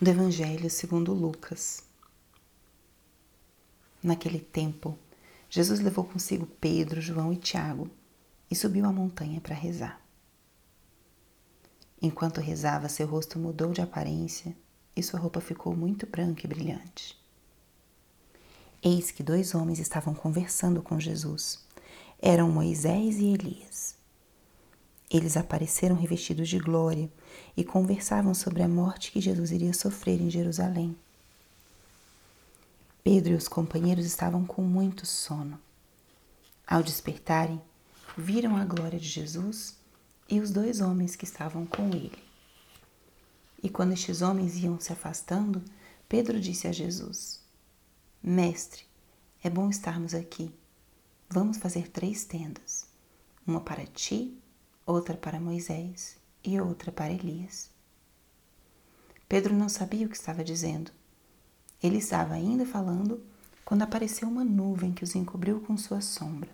[0.00, 1.82] do Evangelho segundo Lucas.
[4.02, 4.98] Naquele tempo,
[5.48, 7.90] Jesus levou consigo Pedro, João e Tiago
[8.50, 9.98] e subiu a montanha para rezar.
[12.00, 14.54] Enquanto rezava, seu rosto mudou de aparência
[14.94, 17.18] e sua roupa ficou muito branca e brilhante.
[18.82, 21.64] Eis que dois homens estavam conversando com Jesus.
[22.20, 23.96] Eram Moisés e Elias.
[25.10, 27.10] Eles apareceram revestidos de glória
[27.56, 30.96] e conversavam sobre a morte que Jesus iria sofrer em Jerusalém.
[33.04, 35.60] Pedro e os companheiros estavam com muito sono.
[36.66, 37.60] Ao despertarem,
[38.18, 39.76] viram a glória de Jesus
[40.28, 42.18] e os dois homens que estavam com ele.
[43.62, 45.62] E quando estes homens iam se afastando,
[46.08, 47.40] Pedro disse a Jesus:
[48.20, 48.82] Mestre,
[49.42, 50.52] é bom estarmos aqui.
[51.28, 52.86] Vamos fazer três tendas:
[53.46, 54.36] uma para ti,
[54.86, 57.68] outra para Moisés e outra para Elias.
[59.28, 60.92] Pedro não sabia o que estava dizendo.
[61.82, 63.20] Ele estava ainda falando
[63.64, 66.48] quando apareceu uma nuvem que os encobriu com sua sombra.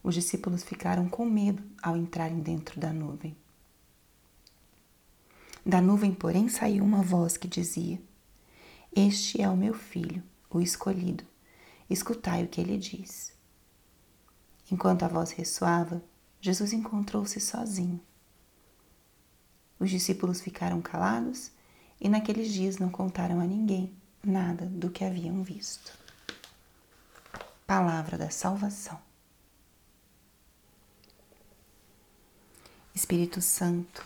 [0.00, 3.36] Os discípulos ficaram com medo ao entrarem dentro da nuvem.
[5.66, 8.00] Da nuvem, porém, saiu uma voz que dizia:
[8.94, 11.24] Este é o meu filho, o escolhido.
[11.90, 13.32] Escutai o que ele diz.
[14.70, 16.02] Enquanto a voz ressoava,
[16.44, 18.00] Jesus encontrou-se sozinho.
[19.78, 21.52] Os discípulos ficaram calados
[22.00, 25.96] e naqueles dias não contaram a ninguém nada do que haviam visto.
[27.64, 29.00] Palavra da Salvação.
[32.92, 34.04] Espírito Santo,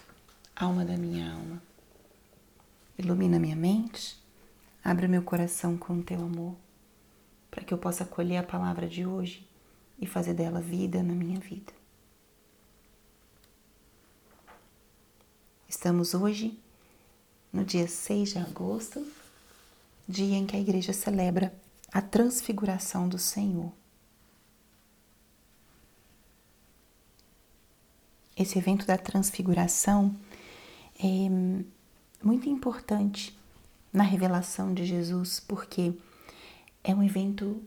[0.54, 1.62] alma da minha alma,
[2.98, 4.22] ilumina minha mente,
[4.84, 6.54] abre meu coração com o teu amor,
[7.50, 9.48] para que eu possa acolher a palavra de hoje
[9.98, 11.85] e fazer dela vida na minha vida.
[15.76, 16.58] Estamos hoje
[17.52, 19.06] no dia 6 de agosto,
[20.08, 21.54] dia em que a igreja celebra
[21.92, 23.70] a transfiguração do Senhor.
[28.34, 30.16] Esse evento da transfiguração
[30.98, 31.28] é
[32.24, 33.38] muito importante
[33.92, 35.92] na revelação de Jesus, porque
[36.82, 37.62] é um evento,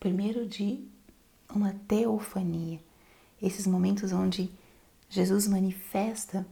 [0.00, 0.82] primeiro, de
[1.54, 2.80] uma teofania,
[3.42, 4.50] esses momentos onde
[5.10, 6.46] Jesus manifesta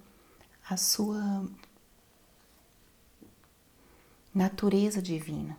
[0.69, 1.47] a sua
[4.35, 5.59] natureza divina.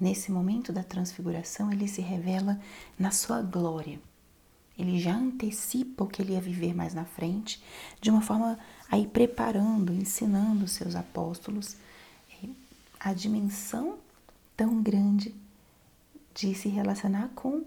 [0.00, 2.60] Nesse momento da transfiguração, ele se revela
[2.98, 4.00] na sua glória.
[4.76, 7.62] Ele já antecipa o que ele ia viver mais na frente,
[8.00, 8.58] de uma forma
[8.90, 11.76] a ir preparando, ensinando os seus apóstolos
[13.04, 13.98] a dimensão
[14.56, 15.34] tão grande
[16.34, 17.62] de se relacionar com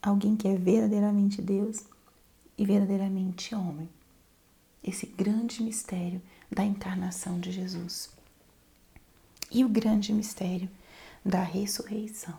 [0.00, 1.84] alguém que é verdadeiramente Deus
[2.56, 3.88] e verdadeiramente homem
[4.82, 6.20] esse grande mistério
[6.50, 8.10] da encarnação de Jesus
[9.50, 10.68] e o grande mistério
[11.24, 12.36] da ressurreição.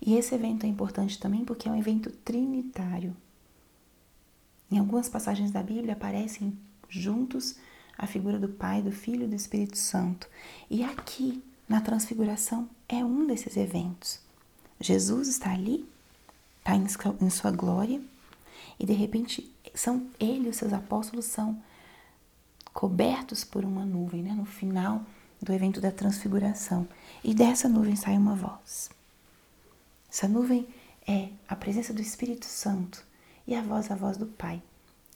[0.00, 3.16] E esse evento é importante também porque é um evento trinitário.
[4.70, 6.56] Em algumas passagens da Bíblia aparecem
[6.88, 7.56] juntos
[7.96, 10.28] a figura do Pai, do Filho e do Espírito Santo.
[10.68, 14.20] E aqui, na Transfiguração, é um desses eventos.
[14.80, 15.88] Jesus está ali,
[16.58, 18.02] está em sua glória,
[18.78, 21.60] e de repente são ele os seus apóstolos são
[22.72, 24.32] cobertos por uma nuvem, né?
[24.32, 25.04] No final
[25.40, 26.88] do evento da transfiguração.
[27.22, 28.90] E dessa nuvem sai uma voz.
[30.10, 30.66] Essa nuvem
[31.06, 33.04] é a presença do Espírito Santo
[33.46, 34.62] e a voz, a voz do Pai,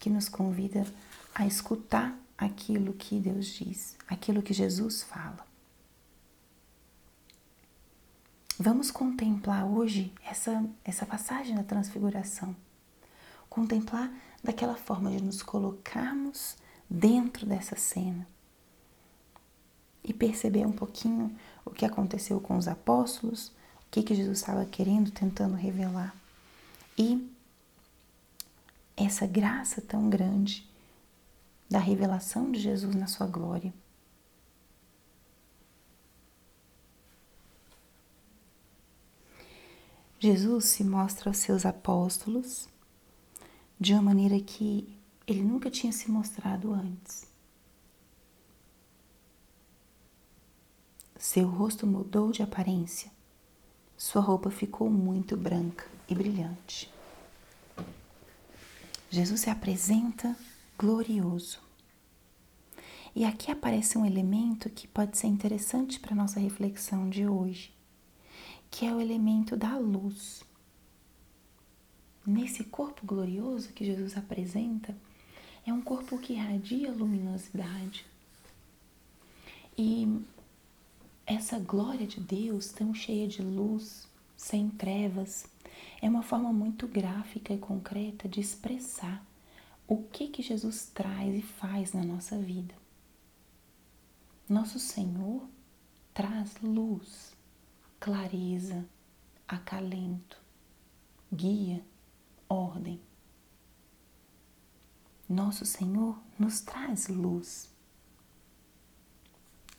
[0.00, 0.86] que nos convida
[1.34, 5.46] a escutar aquilo que Deus diz, aquilo que Jesus fala.
[8.58, 12.56] Vamos contemplar hoje essa, essa passagem da transfiguração
[13.56, 14.12] contemplar
[14.44, 16.58] daquela forma de nos colocarmos
[16.90, 18.28] dentro dessa cena
[20.04, 21.34] e perceber um pouquinho
[21.64, 26.14] o que aconteceu com os apóstolos, o que, que Jesus estava querendo, tentando revelar.
[26.98, 27.34] E
[28.94, 30.68] essa graça tão grande
[31.68, 33.72] da revelação de Jesus na sua glória.
[40.18, 42.68] Jesus se mostra aos seus apóstolos
[43.78, 44.96] de uma maneira que
[45.26, 47.26] ele nunca tinha se mostrado antes.
[51.18, 53.10] Seu rosto mudou de aparência,
[53.96, 56.92] sua roupa ficou muito branca e brilhante.
[59.10, 60.36] Jesus se apresenta
[60.78, 61.60] glorioso.
[63.14, 67.74] E aqui aparece um elemento que pode ser interessante para nossa reflexão de hoje,
[68.70, 70.45] que é o elemento da luz
[72.26, 74.96] nesse corpo glorioso que Jesus apresenta,
[75.64, 78.04] é um corpo que irradia luminosidade.
[79.76, 80.20] E
[81.26, 85.46] essa glória de Deus, tão cheia de luz, sem trevas,
[86.00, 89.24] é uma forma muito gráfica e concreta de expressar
[89.88, 92.74] o que que Jesus traz e faz na nossa vida.
[94.48, 95.42] Nosso Senhor
[96.14, 97.34] traz luz,
[97.98, 98.84] clareza,
[99.46, 100.40] acalento,
[101.32, 101.82] guia,
[102.48, 103.00] ordem.
[105.28, 107.68] Nosso Senhor nos traz luz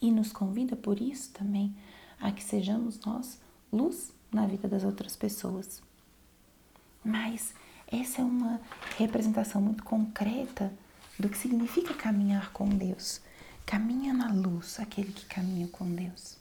[0.01, 1.75] e nos convida por isso também
[2.19, 3.39] a que sejamos nós
[3.71, 5.81] luz na vida das outras pessoas.
[7.03, 7.53] Mas
[7.87, 8.59] essa é uma
[8.97, 10.73] representação muito concreta
[11.17, 13.21] do que significa caminhar com Deus.
[13.65, 16.37] Caminha na luz aquele que caminha com Deus.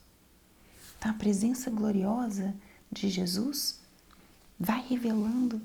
[0.98, 2.54] Então, a presença gloriosa
[2.90, 3.80] de Jesus
[4.58, 5.60] vai revelando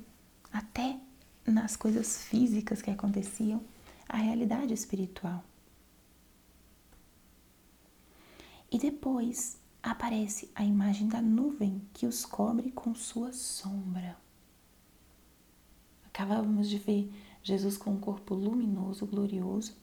[0.52, 1.00] até
[1.46, 3.62] nas coisas físicas que aconteciam
[4.08, 5.44] a realidade espiritual.
[8.72, 14.18] E depois aparece a imagem da nuvem que os cobre com sua sombra.
[16.06, 17.12] Acabávamos de ver
[17.44, 19.76] Jesus com um corpo luminoso, glorioso,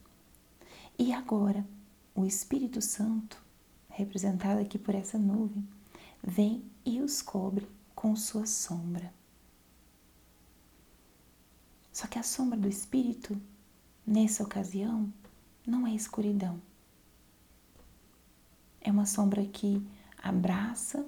[0.99, 1.67] e agora
[2.15, 3.43] o Espírito Santo,
[3.89, 5.67] representado aqui por essa nuvem,
[6.23, 9.18] vem e os cobre com sua sombra.
[11.99, 13.37] Só que a sombra do Espírito,
[14.07, 15.13] nessa ocasião,
[15.67, 16.63] não é escuridão.
[18.81, 19.85] É uma sombra que
[20.23, 21.05] abraça,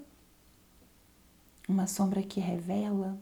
[1.69, 3.17] uma sombra que revela.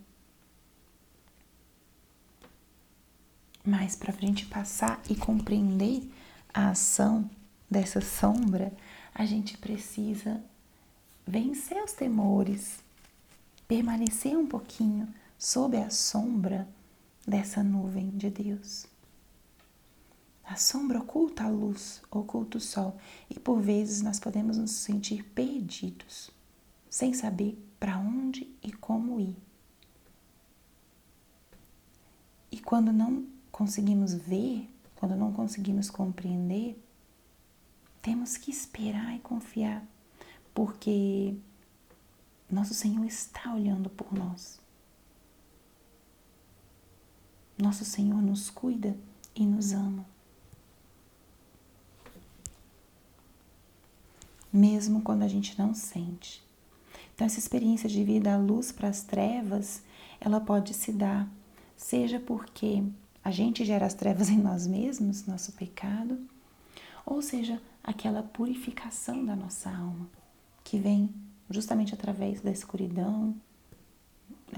[3.62, 6.10] Mas para a gente passar e compreender
[6.54, 7.30] a ação
[7.70, 8.72] dessa sombra,
[9.14, 10.42] a gente precisa
[11.26, 12.82] vencer os temores,
[13.66, 15.06] permanecer um pouquinho
[15.38, 16.66] sob a sombra
[17.28, 18.86] dessa nuvem de Deus.
[20.42, 22.96] A sombra oculta a luz, oculta o sol,
[23.28, 26.30] e por vezes nós podemos nos sentir perdidos,
[26.88, 29.36] sem saber para onde e como ir.
[32.50, 34.66] E quando não conseguimos ver,
[34.96, 36.82] quando não conseguimos compreender,
[38.00, 39.86] temos que esperar e confiar,
[40.54, 41.36] porque
[42.50, 44.58] nosso Senhor está olhando por nós.
[47.58, 48.96] Nosso Senhor nos cuida
[49.34, 50.06] e nos ama.
[54.52, 56.42] mesmo quando a gente não sente.
[57.14, 59.82] Então, essa experiência de vir da luz para as trevas,
[60.20, 61.28] ela pode se dar,
[61.76, 62.82] seja porque
[63.22, 66.18] a gente gera as trevas em nós mesmos, nosso pecado,
[67.04, 70.08] ou seja, aquela purificação da nossa alma,
[70.62, 71.08] que vem
[71.50, 73.34] justamente através da escuridão.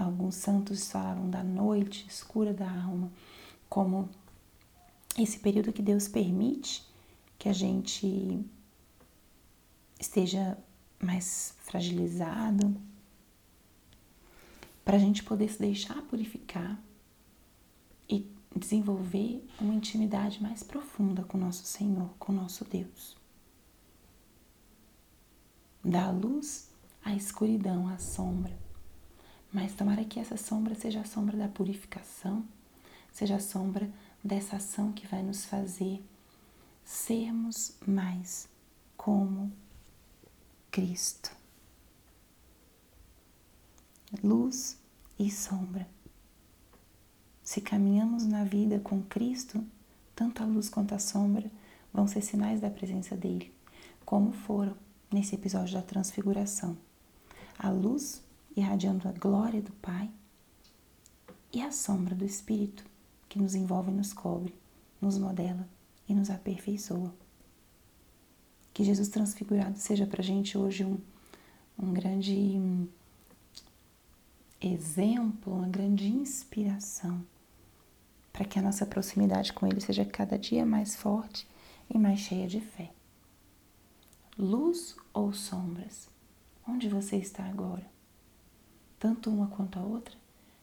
[0.01, 3.13] Alguns santos falavam da noite escura da alma,
[3.69, 4.09] como
[5.19, 6.83] esse período que Deus permite
[7.39, 8.43] que a gente
[10.01, 10.57] esteja
[10.99, 12.75] mais fragilizado,
[14.83, 16.83] para a gente poder se deixar purificar
[18.09, 18.27] e
[18.57, 23.19] desenvolver uma intimidade mais profunda com nosso Senhor, com nosso Deus.
[25.85, 26.71] Da luz
[27.05, 28.70] à escuridão, à sombra.
[29.53, 32.45] Mas tomara que essa sombra seja a sombra da purificação,
[33.13, 33.91] seja a sombra
[34.23, 36.03] dessa ação que vai nos fazer
[36.85, 38.49] sermos mais
[38.97, 39.51] como
[40.71, 41.31] Cristo.
[44.23, 44.79] Luz
[45.19, 45.89] e sombra.
[47.43, 49.65] Se caminhamos na vida com Cristo,
[50.15, 51.51] tanto a luz quanto a sombra
[51.93, 53.53] vão ser sinais da presença dele,
[54.05, 54.77] como foram
[55.13, 56.77] nesse episódio da transfiguração.
[57.59, 58.23] A luz
[58.57, 60.11] irradiando a glória do Pai
[61.53, 62.85] e a sombra do Espírito
[63.29, 64.55] que nos envolve e nos cobre,
[65.01, 65.69] nos modela
[66.09, 67.15] e nos aperfeiçoa.
[68.75, 70.99] Que Jesus transfigurado seja para a gente hoje um,
[71.79, 72.89] um grande
[74.61, 77.25] exemplo, uma grande inspiração,
[78.33, 81.47] para que a nossa proximidade com Ele seja cada dia mais forte
[81.89, 82.91] e mais cheia de fé.
[84.39, 86.09] Luz ou sombras?
[86.67, 88.00] Onde você está agora?
[89.01, 90.17] Tanto uma quanto a outra,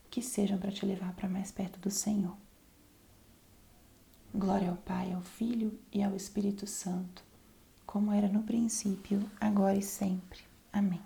[0.09, 2.37] que sejam para te levar para mais perto do Senhor.
[4.33, 7.27] Glória ao Pai, ao Filho e ao Espírito Santo
[7.87, 10.41] como era no princípio, agora e sempre.
[10.73, 11.01] Amém.